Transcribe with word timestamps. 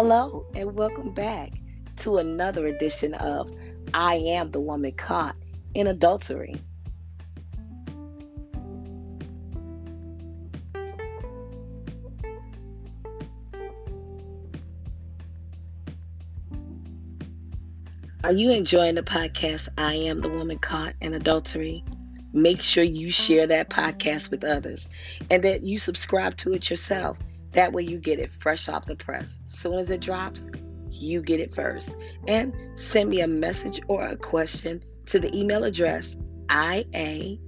Hello, 0.00 0.46
and 0.54 0.76
welcome 0.76 1.10
back 1.10 1.50
to 1.96 2.18
another 2.18 2.68
edition 2.68 3.14
of 3.14 3.52
I 3.92 4.14
Am 4.14 4.52
the 4.52 4.60
Woman 4.60 4.92
Caught 4.92 5.34
in 5.74 5.88
Adultery. 5.88 6.54
Are 18.22 18.32
you 18.32 18.52
enjoying 18.52 18.94
the 18.94 19.02
podcast, 19.02 19.68
I 19.76 19.94
Am 19.94 20.20
the 20.20 20.28
Woman 20.28 20.58
Caught 20.60 20.94
in 21.00 21.14
Adultery? 21.14 21.82
Make 22.32 22.60
sure 22.60 22.84
you 22.84 23.10
share 23.10 23.48
that 23.48 23.68
podcast 23.68 24.30
with 24.30 24.44
others 24.44 24.88
and 25.28 25.42
that 25.42 25.62
you 25.62 25.76
subscribe 25.76 26.36
to 26.36 26.52
it 26.52 26.70
yourself. 26.70 27.18
That 27.58 27.72
way, 27.72 27.82
you 27.82 27.98
get 27.98 28.20
it 28.20 28.30
fresh 28.30 28.68
off 28.68 28.86
the 28.86 28.94
press. 28.94 29.40
Soon 29.42 29.80
as 29.80 29.90
it 29.90 30.00
drops, 30.00 30.48
you 30.92 31.20
get 31.20 31.40
it 31.40 31.50
first. 31.50 31.92
And 32.28 32.54
send 32.78 33.10
me 33.10 33.20
a 33.20 33.26
message 33.26 33.80
or 33.88 34.06
a 34.06 34.16
question 34.16 34.84
to 35.06 35.18
the 35.18 35.36
email 35.36 35.64
address 35.64 36.16
IATWCIA 36.46 37.40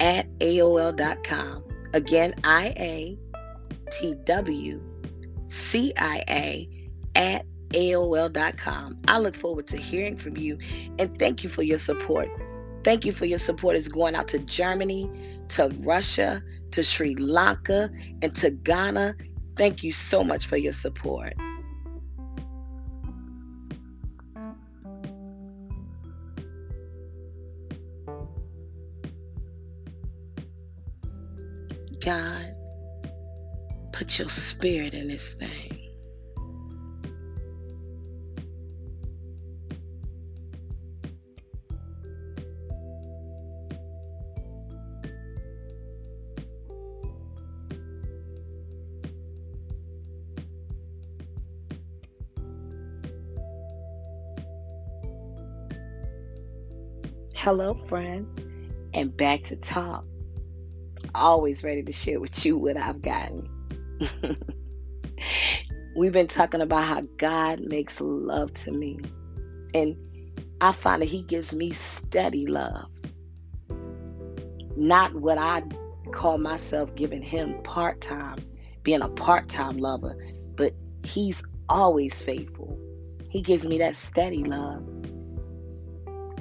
at 0.00 0.38
AOL.com. 0.38 1.64
Again, 1.92 2.32
IATWCIA 2.40 3.18
at 7.16 7.46
AOL.com. 7.68 8.98
I 9.08 9.18
look 9.18 9.36
forward 9.36 9.66
to 9.66 9.76
hearing 9.76 10.16
from 10.16 10.38
you 10.38 10.56
and 10.98 11.18
thank 11.18 11.44
you 11.44 11.50
for 11.50 11.62
your 11.62 11.76
support. 11.76 12.30
Thank 12.82 13.04
you 13.04 13.12
for 13.12 13.26
your 13.26 13.38
support. 13.38 13.76
It's 13.76 13.88
going 13.88 14.14
out 14.14 14.28
to 14.28 14.38
Germany, 14.38 15.37
to 15.50 15.68
Russia, 15.80 16.42
to 16.72 16.82
Sri 16.82 17.14
Lanka, 17.14 17.90
and 18.22 18.34
to 18.36 18.50
Ghana. 18.50 19.14
Thank 19.56 19.82
you 19.82 19.92
so 19.92 20.22
much 20.22 20.46
for 20.46 20.56
your 20.56 20.72
support. 20.72 21.34
God, 32.00 32.54
put 33.92 34.18
your 34.18 34.28
spirit 34.28 34.94
in 34.94 35.08
this 35.08 35.34
thing. 35.34 35.57
Hello, 57.40 57.72
friend, 57.72 58.26
and 58.92 59.16
back 59.16 59.44
to 59.44 59.54
talk. 59.54 60.04
Always 61.14 61.62
ready 61.62 61.84
to 61.84 61.92
share 61.92 62.18
with 62.18 62.44
you 62.44 62.58
what 62.58 62.76
I've 62.76 63.00
gotten. 63.00 63.48
We've 65.96 66.12
been 66.12 66.26
talking 66.26 66.60
about 66.60 66.82
how 66.82 67.02
God 67.16 67.60
makes 67.60 68.00
love 68.00 68.52
to 68.64 68.72
me, 68.72 68.98
and 69.72 69.96
I 70.60 70.72
find 70.72 71.00
that 71.00 71.06
He 71.06 71.22
gives 71.22 71.54
me 71.54 71.70
steady 71.70 72.48
love, 72.48 72.90
not 74.76 75.14
what 75.14 75.38
I 75.38 75.62
call 76.12 76.38
myself 76.38 76.92
giving 76.96 77.22
Him 77.22 77.62
part 77.62 78.00
time, 78.00 78.40
being 78.82 79.00
a 79.00 79.08
part 79.10 79.48
time 79.48 79.78
lover, 79.78 80.16
but 80.56 80.72
He's 81.04 81.40
always 81.68 82.20
faithful. 82.20 82.76
He 83.30 83.42
gives 83.42 83.64
me 83.64 83.78
that 83.78 83.94
steady 83.94 84.42
love. 84.42 84.97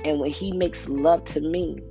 And 0.07 0.22
when 0.22 0.31
he 0.31 0.53
makes 0.53 0.88
love 0.88 1.25
to 1.25 1.41
me, 1.41 1.81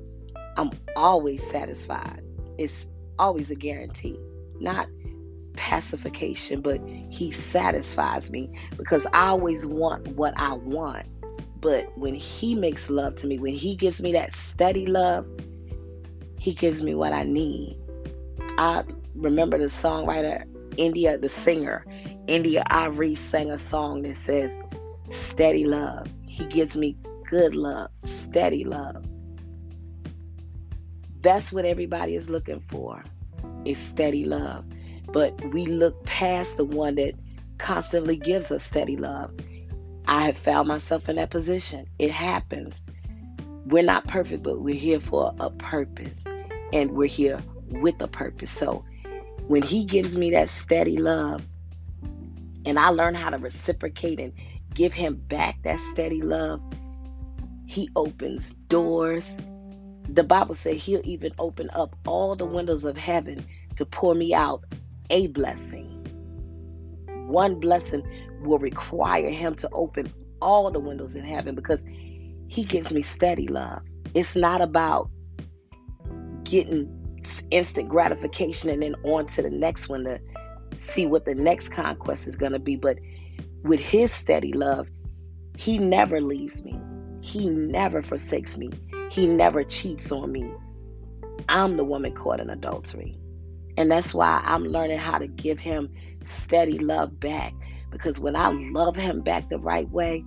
I'm 0.57 0.71
always 0.97 1.47
satisfied. 1.51 2.23
It's 2.57 2.87
always 3.19 3.51
a 3.51 3.55
guarantee, 3.55 4.19
not 4.59 4.89
pacification, 5.55 6.63
but 6.63 6.81
he 7.11 7.31
satisfies 7.31 8.31
me 8.31 8.51
because 8.79 9.07
I 9.13 9.27
always 9.27 9.67
want 9.67 10.09
what 10.09 10.33
I 10.39 10.55
want. 10.55 11.05
But 11.61 11.93
when 11.99 12.15
he 12.15 12.55
makes 12.55 12.89
love 12.89 13.17
to 13.17 13.27
me, 13.27 13.39
when 13.39 13.53
he 13.53 13.77
gives 13.77 14.01
me 14.01 14.15
that 14.15 14.35
steady 14.35 14.87
love, 14.87 15.27
he 16.39 16.55
gives 16.55 16.81
me 16.83 16.95
what 16.95 17.13
I 17.13 17.25
need. 17.25 17.79
I 18.57 18.85
remember 19.15 19.59
the 19.59 19.67
songwriter, 19.67 20.45
India, 20.79 21.19
the 21.19 21.29
singer, 21.29 21.85
India 22.27 22.65
India.Arie 22.65 23.15
sang 23.15 23.51
a 23.51 23.59
song 23.59 24.03
that 24.03 24.17
says, 24.17 24.59
Steady 25.11 25.67
love. 25.67 26.09
He 26.27 26.47
gives 26.47 26.79
me 26.79 26.97
good 27.29 27.55
love, 27.55 27.91
steady 27.95 28.65
love. 28.65 29.05
That's 31.21 31.53
what 31.53 31.65
everybody 31.65 32.15
is 32.15 32.29
looking 32.31 32.61
for 32.69 33.03
is 33.65 33.79
steady 33.79 34.25
love. 34.25 34.65
But 35.13 35.41
we 35.53 35.67
look 35.67 36.05
past 36.05 36.57
the 36.57 36.65
one 36.65 36.97
that 36.97 37.15
constantly 37.59 38.17
gives 38.17 38.51
us 38.51 38.65
steady 38.65 38.97
love. 38.97 39.33
I 40.07 40.27
have 40.27 40.39
found 40.39 40.69
myself 40.69 41.09
in 41.09 41.17
that 41.17 41.31
position. 41.31 41.87
It 41.99 42.11
happens. 42.11 42.81
We're 43.67 43.83
not 43.83 44.07
perfect, 44.07 44.43
but 44.43 44.61
we're 44.61 44.75
here 44.75 45.01
for 45.01 45.35
a 45.41 45.51
purpose. 45.51 46.25
And 46.73 46.93
we're 46.93 47.09
here 47.09 47.43
with 47.69 48.01
a 48.01 48.09
purpose. 48.09 48.51
So 48.51 48.85
when 49.49 49.63
he 49.63 49.85
gives 49.85 50.17
me 50.17 50.31
that 50.31 50.51
steady 50.51 50.97
love, 50.97 51.43
and 52.65 52.79
I 52.79 52.89
learn 52.91 53.15
how 53.15 53.31
to 53.31 53.39
reciprocate 53.39 54.21
and 54.21 54.33
give 54.75 54.93
him 54.93 55.15
back 55.15 55.63
that 55.63 55.81
steady 55.93 56.21
love, 56.21 56.61
he 57.67 57.91
opens 57.97 58.53
doors. 58.69 59.37
The 60.09 60.25
Bible 60.25 60.55
says 60.55 60.83
he'll 60.83 61.01
even 61.05 61.33
open 61.39 61.69
up 61.75 61.97
all 62.07 62.37
the 62.37 62.47
windows 62.47 62.85
of 62.85 62.97
heaven 62.97 63.45
to 63.77 63.85
pour 63.85 64.15
me 64.15 64.35
out 64.35 64.65
a 65.11 65.27
blessing. 65.29 65.93
One 67.27 67.59
blessing 67.59 68.03
will 68.43 68.59
require 68.59 69.31
him 69.31 69.57
to 69.57 69.69
open 69.73 70.13
all 70.41 70.71
the 70.71 70.81
windows 70.81 71.17
in 71.17 71.25
heaven 71.25 71.55
because 71.55 71.81
he 72.49 72.65
gives 72.65 72.93
me 72.93 73.03
steady 73.03 73.49
love. 73.49 73.83
It's 74.15 74.37
not 74.37 74.61
about 74.61 75.11
getting 76.45 76.89
instant 77.51 77.89
gratification 77.89 78.71
and 78.71 78.83
then 78.83 78.95
on 79.03 79.27
to 79.27 79.43
the 79.43 79.51
next 79.51 79.89
one 79.89 80.05
to 80.05 80.21
see 80.79 81.07
what 81.07 81.25
the 81.25 81.35
next 81.35 81.71
conquest 81.71 82.29
is 82.29 82.37
going 82.37 82.53
to 82.53 82.61
be. 82.61 82.77
But 82.77 82.99
with 83.65 83.81
his 83.81 84.13
steady 84.13 84.53
love, 84.53 84.87
he 85.57 85.79
never 85.79 86.21
leaves 86.21 86.63
me. 86.63 86.79
He 87.27 87.49
never 87.49 88.03
forsakes 88.03 88.57
me. 88.57 88.71
He 89.11 89.27
never 89.27 89.65
cheats 89.65 90.13
on 90.13 90.31
me. 90.31 90.49
I'm 91.49 91.77
the 91.77 91.83
woman 91.83 92.15
caught 92.15 92.39
in 92.39 92.49
adultery. 92.51 93.19
And 93.77 93.91
that's 93.91 94.15
why 94.15 94.41
I'm 94.45 94.63
learning 94.63 94.99
how 94.99 95.19
to 95.19 95.27
give 95.27 95.59
him 95.59 95.93
steady 96.25 96.79
love 96.79 97.19
back. 97.19 97.53
Because 97.91 98.21
when 98.21 98.37
I 98.37 98.51
love 98.51 98.95
him 98.95 99.23
back 99.23 99.49
the 99.49 99.59
right 99.59 99.91
way, 99.91 100.25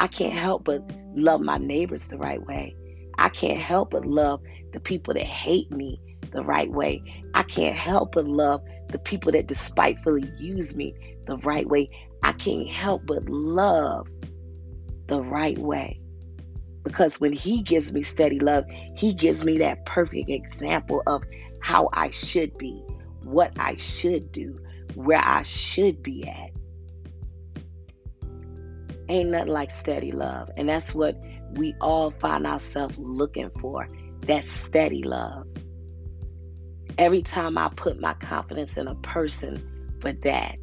I 0.00 0.08
can't 0.08 0.34
help 0.34 0.64
but 0.64 0.82
love 1.14 1.42
my 1.42 1.58
neighbors 1.58 2.08
the 2.08 2.18
right 2.18 2.44
way. 2.44 2.74
I 3.16 3.28
can't 3.28 3.60
help 3.60 3.90
but 3.90 4.04
love 4.04 4.40
the 4.72 4.80
people 4.80 5.14
that 5.14 5.22
hate 5.22 5.70
me 5.70 6.00
the 6.32 6.42
right 6.42 6.72
way. 6.72 7.04
I 7.34 7.44
can't 7.44 7.76
help 7.76 8.16
but 8.16 8.26
love 8.26 8.62
the 8.88 8.98
people 8.98 9.30
that 9.30 9.46
despitefully 9.46 10.28
use 10.40 10.74
me 10.74 10.92
the 11.28 11.36
right 11.38 11.68
way. 11.68 11.88
I 12.24 12.32
can't 12.32 12.68
help 12.68 13.06
but 13.06 13.28
love 13.28 14.08
the 15.10 15.22
right 15.22 15.58
way. 15.58 16.00
Because 16.84 17.20
when 17.20 17.32
He 17.32 17.62
gives 17.62 17.92
me 17.92 18.02
steady 18.02 18.40
love, 18.40 18.64
He 18.96 19.12
gives 19.12 19.44
me 19.44 19.58
that 19.58 19.84
perfect 19.84 20.30
example 20.30 21.02
of 21.06 21.22
how 21.60 21.90
I 21.92 22.08
should 22.10 22.56
be, 22.56 22.82
what 23.22 23.52
I 23.58 23.76
should 23.76 24.32
do, 24.32 24.58
where 24.94 25.20
I 25.22 25.42
should 25.42 26.02
be 26.02 26.26
at. 26.26 26.50
Ain't 29.10 29.30
nothing 29.30 29.48
like 29.48 29.72
steady 29.72 30.12
love. 30.12 30.50
And 30.56 30.68
that's 30.68 30.94
what 30.94 31.20
we 31.54 31.74
all 31.80 32.12
find 32.12 32.46
ourselves 32.46 32.96
looking 32.96 33.50
for 33.60 33.88
that 34.26 34.48
steady 34.48 35.02
love. 35.02 35.46
Every 36.96 37.22
time 37.22 37.58
I 37.58 37.68
put 37.70 38.00
my 38.00 38.14
confidence 38.14 38.76
in 38.76 38.86
a 38.86 38.94
person 38.96 39.98
for 40.00 40.12
that, 40.12 40.56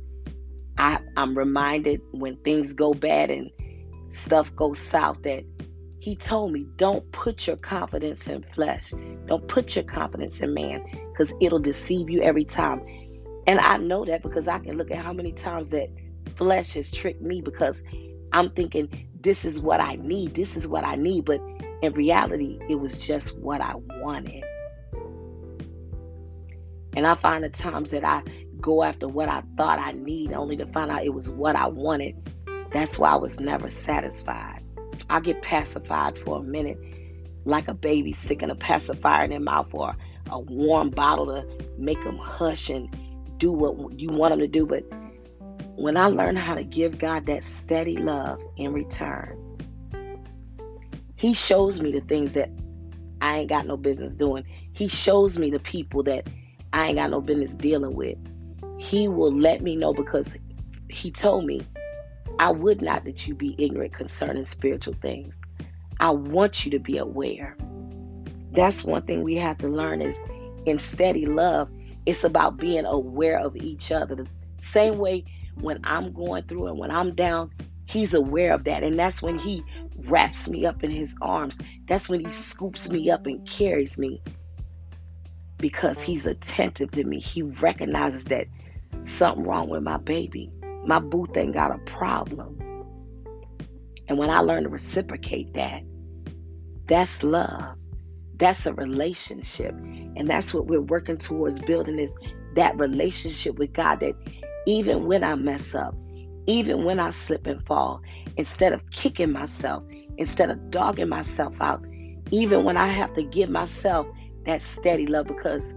I, 0.78 1.00
I'm 1.18 1.38
reminded 1.38 2.02
when 2.12 2.38
things 2.38 2.74
go 2.74 2.94
bad 2.94 3.30
and 3.32 3.50
stuff 4.12 4.56
goes 4.56 4.80
south 4.80 5.22
that 5.24 5.44
he 6.00 6.16
told 6.16 6.54
me, 6.54 6.66
don't 6.78 7.12
put 7.12 7.48
your 7.48 7.58
confidence 7.58 8.28
in 8.28 8.44
flesh. 8.44 8.94
Don't 9.26 9.48
put 9.48 9.76
your 9.76 9.84
confidence 9.84 10.40
in 10.40 10.54
man 10.54 10.84
because 11.12 11.34
it'll 11.42 11.60
deceive 11.60 12.10
you 12.10 12.22
every 12.22 12.46
time. 12.46 12.82
And 13.46 13.60
I 13.60 13.78
know 13.78 14.06
that 14.06 14.24
because 14.24 14.48
I 14.48 14.60
can 14.60 14.78
look 14.78 14.92
at 14.92 14.98
how 14.98 15.14
many 15.14 15.32
times 15.32 15.70
that 15.70 15.90
flesh 16.36 16.74
has 16.74 16.92
tricked 16.92 17.22
me 17.22 17.42
because 17.42 17.82
I'm 18.32 18.52
thinking, 18.52 19.10
this 19.20 19.46
is 19.46 19.60
what 19.60 19.82
I 19.82 19.96
need. 19.96 20.36
This 20.36 20.56
is 20.56 20.68
what 20.68 20.86
I 20.86 20.96
need. 20.96 21.26
But 21.26 21.42
in 21.82 21.94
reality, 21.94 22.60
it 22.70 22.76
was 22.76 22.98
just 22.98 23.38
what 23.38 23.62
I 23.62 23.74
wanted. 23.76 24.44
And 26.96 27.06
I 27.06 27.16
find 27.16 27.44
the 27.44 27.50
times 27.50 27.92
that 27.92 28.06
I 28.06 28.24
go 28.60 28.84
after 28.84 29.08
what 29.08 29.30
I 29.30 29.44
thought 29.56 29.80
I 29.80 29.92
need 29.92 30.34
only 30.34 30.58
to 30.58 30.66
find 30.68 30.90
out 30.90 31.04
it 31.04 31.14
was 31.14 31.30
what 31.30 31.56
I 31.56 31.68
wanted. 31.68 32.16
That's 32.72 33.00
why 33.00 33.12
I 33.12 33.16
was 33.16 33.40
never 33.40 33.70
satisfied. 33.70 34.64
I 35.10 35.20
get 35.20 35.42
pacified 35.42 36.18
for 36.20 36.40
a 36.40 36.44
minute, 36.44 36.78
like 37.46 37.68
a 37.68 37.74
baby 37.74 38.14
sticking 38.14 38.50
a 38.50 38.56
pacifier 38.56 39.24
in 39.24 39.30
their 39.30 39.40
mouth 39.40 39.70
or 39.74 39.96
a 40.30 40.40
warm 40.40 40.90
bottle 40.90 41.28
to 41.28 41.46
make 41.78 42.04
them 42.04 42.18
hush 42.18 42.70
and 42.70 42.90
do 43.38 43.52
what 43.52 44.00
you 44.00 44.10
want 44.10 44.32
them 44.32 44.40
to 44.40 44.48
do. 44.48 44.66
But 44.66 44.84
when 45.76 45.98
I 45.98 46.08
learn 46.08 46.36
how 46.36 46.56
to 46.56 46.64
give 46.64 46.98
God 46.98 47.28
that 47.28 47.46
steady 47.46 47.98
love 47.98 48.42
in 48.58 48.74
return, 48.74 49.38
He 51.16 51.34
shows 51.34 51.80
me 51.80 51.92
the 51.92 52.02
things 52.02 52.34
that 52.34 52.50
I 53.22 53.40
ain't 53.40 53.50
got 53.50 53.66
no 53.66 53.78
business 53.78 54.14
doing. 54.14 54.44
He 54.74 54.88
shows 54.90 55.40
me 55.40 55.50
the 55.52 55.60
people 55.60 56.04
that 56.04 56.28
I 56.74 56.88
ain't 56.88 56.98
got 56.98 57.12
no 57.12 57.22
business 57.22 57.54
dealing 57.54 57.96
with. 57.96 58.18
He 58.78 59.08
will 59.08 59.32
let 59.32 59.62
me 59.62 59.76
know 59.76 59.94
because 59.94 60.36
He 60.90 61.12
told 61.12 61.46
me, 61.46 61.62
I 62.40 62.52
would 62.52 62.82
not 62.82 63.06
that 63.06 63.28
you 63.28 63.36
be 63.36 63.56
ignorant 63.58 63.94
concerning 63.94 64.46
spiritual 64.46 64.94
things. 64.94 65.34
I 66.00 66.12
want 66.12 66.66
you 66.66 66.72
to 66.72 66.80
be 66.80 66.98
aware. 66.98 67.58
That's 68.52 68.84
one 68.84 69.04
thing 69.04 69.24
we 69.24 69.36
have 69.36 69.58
to 69.60 69.68
learn 69.68 70.02
is 70.02 70.20
in 70.66 70.80
steady 70.80 71.26
love, 71.26 71.70
it's 72.06 72.24
about 72.24 72.58
being 72.58 72.86
aware 72.86 73.40
of 73.40 73.56
each 73.56 73.92
other. 73.92 74.16
The 74.16 74.28
same 74.62 74.98
way 74.98 75.26
when 75.60 75.80
I'm 75.84 76.14
going 76.14 76.44
through 76.44 76.68
and 76.68 76.78
when 76.78 76.92
I'm 76.92 77.16
down, 77.16 77.52
he's 77.86 78.14
aware 78.14 78.54
of 78.54 78.66
that. 78.66 78.84
And 78.84 78.98
that's 78.98 79.22
when 79.22 79.38
he 79.38 79.64
wraps 79.98 80.48
me 80.48 80.66
up 80.66 80.84
in 80.84 80.92
his 80.92 81.16
arms. 81.22 81.58
That's 81.88 82.08
when 82.08 82.24
he 82.24 82.32
scoops 82.32 82.90
me 82.90 83.10
up 83.10 83.26
and 83.26 83.48
carries 83.48 83.98
me 83.98 84.22
because 85.58 86.02
he's 86.02 86.26
attentive 86.26 86.92
to 86.92 87.04
me. 87.04 87.20
He 87.20 87.42
recognizes 87.42 88.26
that 88.26 88.48
something 89.04 89.44
wrong 89.44 89.70
with 89.70 89.84
my 89.84 89.98
baby. 89.98 90.52
My 90.88 91.00
boo 91.00 91.26
thing 91.26 91.52
got 91.52 91.76
a 91.76 91.80
problem. 91.80 92.58
And 94.08 94.18
when 94.18 94.30
I 94.30 94.40
learn 94.40 94.64
to 94.64 94.70
reciprocate 94.70 95.54
that, 95.56 95.84
that's 96.88 97.24
love. 97.24 97.76
That's 98.38 98.66
a 98.66 98.74
relationship. 98.74 99.72
And 99.72 100.30
that's 100.30 100.54
what 100.54 100.68
we're 100.68 100.80
working 100.80 101.18
towards 101.18 101.60
building 101.60 102.00
is 102.00 102.14
that 102.56 102.80
relationship 102.80 103.60
with 103.60 103.74
God 103.74 104.00
that 104.00 104.14
even 104.66 105.08
when 105.08 105.26
I 105.26 105.36
mess 105.36 105.76
up, 105.76 105.94
even 106.46 106.86
when 106.86 107.02
I 107.02 107.12
slip 107.12 107.48
and 107.48 107.66
fall, 107.66 108.02
instead 108.38 108.72
of 108.72 108.90
kicking 108.90 109.34
myself, 109.34 109.84
instead 110.18 110.50
of 110.50 110.72
dogging 110.72 111.10
myself 111.10 111.60
out, 111.60 111.86
even 112.32 112.64
when 112.64 112.78
I 112.78 112.88
have 112.88 113.14
to 113.16 113.24
give 113.24 113.50
myself 113.50 114.08
that 114.46 114.62
steady 114.62 115.06
love, 115.06 115.28
because 115.28 115.74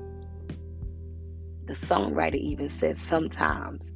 the 1.64 1.74
songwriter 1.74 2.36
even 2.36 2.68
said 2.68 2.96
sometimes 2.96 3.92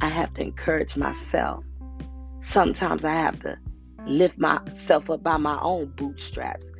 I 0.00 0.08
have 0.08 0.34
to 0.34 0.42
encourage 0.42 0.96
myself. 0.96 1.64
Sometimes 2.40 3.04
I 3.04 3.14
have 3.14 3.40
to 3.40 3.58
lift 4.06 4.38
myself 4.38 5.10
up 5.10 5.22
by 5.22 5.36
my 5.36 5.58
own 5.60 5.86
bootstraps. 5.96 6.70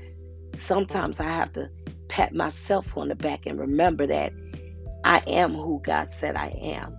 Sometimes 0.57 1.21
I 1.21 1.29
have 1.29 1.53
to 1.55 1.71
pat 2.09 2.35
myself 2.35 2.97
on 2.97 3.09
the 3.09 3.15
back 3.15 3.47
and 3.47 3.59
remember 3.59 4.07
that 4.07 4.33
I 5.05 5.19
am 5.27 5.55
who 5.55 5.81
God 5.83 6.13
said 6.13 6.37
I 6.37 6.49
am. 6.63 6.97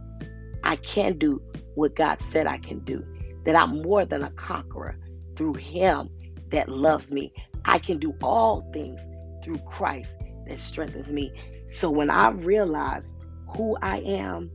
I 0.64 0.76
can 0.78 1.18
do 1.18 1.42
what 1.76 1.96
God 1.96 2.22
said 2.22 2.48
I 2.48 2.58
can 2.58 2.80
do. 2.80 3.06
That 3.46 3.56
I'm 3.56 3.82
more 3.82 4.06
than 4.06 4.24
a 4.24 4.32
conqueror 4.32 4.98
through 5.36 5.56
Him 5.56 6.10
that 6.50 6.70
loves 6.70 7.12
me. 7.12 7.32
I 7.66 7.80
can 7.80 8.00
do 8.00 8.14
all 8.22 8.70
things 8.74 9.00
through 9.44 9.60
Christ 9.60 10.16
that 10.48 10.60
strengthens 10.60 11.12
me. 11.12 11.32
So 11.68 11.90
when 11.92 12.10
I 12.10 12.30
realize 12.30 13.14
who 13.56 13.78
I 13.82 14.00
am 14.00 14.52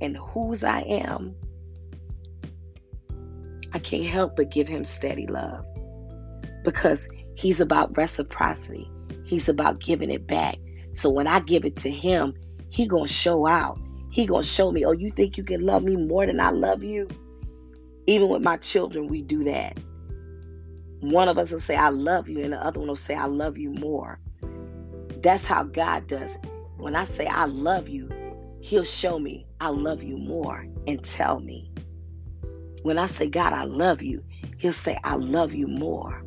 and 0.00 0.16
whose 0.16 0.64
I 0.64 0.80
am, 0.80 1.34
I 3.72 3.78
can't 3.78 4.06
help 4.06 4.36
but 4.36 4.50
give 4.50 4.68
Him 4.68 4.84
steady 4.84 5.26
love 5.26 5.64
because 6.62 7.08
He's 7.36 7.60
about 7.60 7.96
reciprocity. 7.96 8.90
He's 9.24 9.48
about 9.48 9.80
giving 9.80 10.10
it 10.10 10.26
back. 10.26 10.56
So 10.94 11.10
when 11.10 11.26
I 11.26 11.40
give 11.40 11.64
it 11.64 11.76
to 11.78 11.90
Him, 11.90 12.34
he 12.74 12.86
gonna 12.86 13.06
show 13.06 13.46
out. 13.46 13.78
He 14.10 14.26
gonna 14.26 14.42
show 14.42 14.70
me, 14.70 14.84
oh, 14.84 14.92
you 14.92 15.10
think 15.10 15.36
you 15.36 15.44
can 15.44 15.64
love 15.64 15.84
me 15.84 15.96
more 15.96 16.26
than 16.26 16.40
I 16.40 16.50
love 16.50 16.82
you? 16.82 17.08
Even 18.06 18.28
with 18.28 18.42
my 18.42 18.56
children, 18.56 19.06
we 19.06 19.22
do 19.22 19.44
that. 19.44 19.78
One 21.00 21.28
of 21.28 21.38
us 21.38 21.52
will 21.52 21.60
say, 21.60 21.76
I 21.76 21.90
love 21.90 22.28
you, 22.28 22.40
and 22.40 22.52
the 22.52 22.64
other 22.64 22.80
one 22.80 22.88
will 22.88 22.96
say, 22.96 23.14
I 23.14 23.26
love 23.26 23.58
you 23.58 23.70
more. 23.70 24.18
That's 25.22 25.44
how 25.44 25.64
God 25.64 26.06
does 26.06 26.34
it. 26.34 26.46
When 26.76 26.96
I 26.96 27.04
say 27.04 27.26
I 27.26 27.44
love 27.44 27.88
you, 27.88 28.08
He'll 28.64 28.84
show 28.84 29.18
me 29.18 29.46
I 29.60 29.68
love 29.68 30.02
you 30.02 30.16
more 30.16 30.66
and 30.86 31.04
tell 31.04 31.38
me. 31.38 31.70
When 32.82 32.98
I 32.98 33.08
say, 33.08 33.28
God, 33.28 33.52
I 33.52 33.64
love 33.64 34.02
you, 34.02 34.24
He'll 34.56 34.72
say, 34.72 34.96
I 35.04 35.16
love 35.16 35.52
you 35.52 35.66
more. 35.66 36.24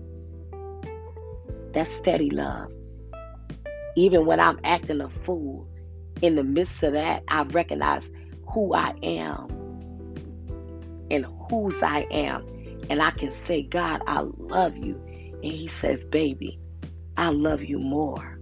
That's 1.73 1.91
steady 1.91 2.29
love. 2.29 2.71
Even 3.95 4.27
when 4.27 4.39
I'm 4.39 4.59
acting 4.63 5.01
a 5.01 5.09
fool, 5.09 5.67
in 6.21 6.35
the 6.35 6.43
midst 6.43 6.83
of 6.83 6.93
that, 6.93 7.23
I 7.27 7.41
recognize 7.41 8.07
who 8.53 8.71
I 8.71 8.93
am 9.01 9.47
and 11.09 11.25
whose 11.49 11.81
I 11.81 12.01
am. 12.11 12.45
And 12.91 13.01
I 13.01 13.09
can 13.09 13.31
say, 13.31 13.63
God, 13.63 14.03
I 14.05 14.21
love 14.37 14.77
you. 14.77 15.01
And 15.41 15.53
He 15.53 15.67
says, 15.69 16.05
Baby, 16.05 16.59
I 17.17 17.29
love 17.29 17.63
you 17.63 17.79
more. 17.79 18.36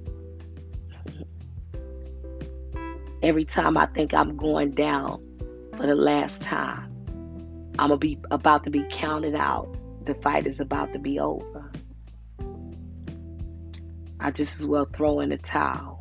Every 3.25 3.43
time 3.43 3.75
I 3.75 3.87
think 3.87 4.13
I'm 4.13 4.37
going 4.37 4.71
down 4.71 5.19
for 5.75 5.85
the 5.85 5.95
last 5.95 6.41
time, 6.41 6.89
I'm 7.79 7.89
gonna 7.89 7.97
be 7.97 8.19
about 8.31 8.63
to 8.65 8.69
be 8.69 8.85
counted 8.89 9.35
out. 9.35 9.75
The 10.05 10.13
fight 10.13 10.47
is 10.47 10.61
about 10.61 10.93
to 10.93 10.99
be 10.99 11.19
over. 11.19 11.71
I 14.19 14.31
just 14.31 14.59
as 14.59 14.65
well 14.65 14.85
throw 14.85 15.19
in 15.19 15.29
the 15.29 15.37
towel 15.37 15.95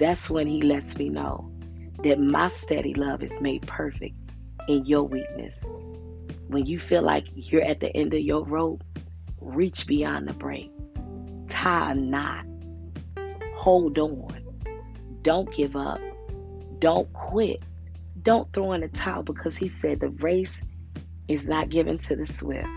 that's 0.00 0.30
when 0.30 0.46
he 0.46 0.62
lets 0.62 0.96
me 0.96 1.10
know 1.10 1.52
that 2.02 2.18
my 2.18 2.48
steady 2.48 2.94
love 2.94 3.22
is 3.22 3.38
made 3.38 3.66
perfect 3.66 4.14
in 4.66 4.86
your 4.86 5.02
weakness. 5.02 5.54
When 6.48 6.64
you 6.64 6.78
feel 6.78 7.02
like 7.02 7.26
you're 7.34 7.60
at 7.60 7.80
the 7.80 7.94
end 7.94 8.14
of 8.14 8.20
your 8.20 8.42
rope, 8.46 8.82
reach 9.42 9.86
beyond 9.86 10.26
the 10.26 10.32
break. 10.32 10.70
Tie 11.48 11.92
a 11.92 11.94
knot. 11.94 12.46
Hold 13.56 13.98
on. 13.98 14.49
Don't 15.22 15.52
give 15.54 15.76
up. 15.76 16.00
Don't 16.78 17.12
quit. 17.12 17.62
Don't 18.22 18.52
throw 18.52 18.72
in 18.72 18.80
the 18.80 18.88
towel 18.88 19.22
because 19.22 19.56
he 19.56 19.68
said 19.68 20.00
the 20.00 20.08
race 20.08 20.60
is 21.28 21.46
not 21.46 21.68
given 21.68 21.98
to 21.98 22.16
the 22.16 22.26
swift, 22.26 22.68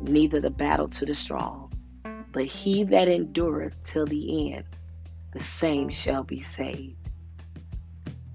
neither 0.00 0.40
the 0.40 0.50
battle 0.50 0.88
to 0.88 1.04
the 1.04 1.14
strong, 1.14 1.72
but 2.32 2.44
he 2.44 2.84
that 2.84 3.08
endureth 3.08 3.74
till 3.84 4.06
the 4.06 4.52
end 4.52 4.64
the 5.32 5.40
same 5.40 5.90
shall 5.90 6.22
be 6.22 6.40
saved. 6.40 6.96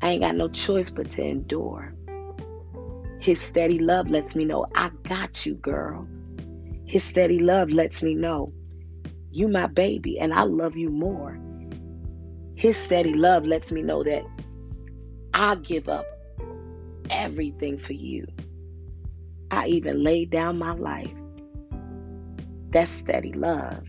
I 0.02 0.12
ain't 0.12 0.22
got 0.22 0.36
no 0.36 0.50
choice 0.50 0.90
but 0.90 1.12
to 1.12 1.24
endure. 1.24 1.94
His 3.20 3.40
steady 3.40 3.80
love 3.80 4.10
lets 4.10 4.36
me 4.36 4.46
know 4.46 4.66
I 4.76 4.92
got 5.04 5.46
you, 5.46 5.56
girl. 5.56 6.08
His 6.86 7.04
steady 7.04 7.40
love 7.40 7.70
lets 7.70 8.02
me 8.04 8.16
know 8.16 8.52
you 9.32 9.48
my 9.48 9.68
baby 9.68 10.20
and 10.20 10.34
I 10.34 10.44
love 10.44 10.76
you 10.76 10.90
more. 10.90 11.40
His 12.60 12.76
steady 12.76 13.14
love 13.14 13.48
lets 13.48 13.72
me 13.72 13.82
know 13.82 14.04
that 14.04 14.26
I 15.34 15.56
give 15.56 15.88
up 15.88 16.06
everything 17.10 17.80
for 17.80 17.94
you. 17.94 18.28
I 19.50 19.68
even 19.68 20.04
laid 20.04 20.30
down 20.30 20.58
my 20.58 20.74
life. 20.74 21.14
That's 22.70 22.92
steady 22.92 23.32
love. 23.32 23.89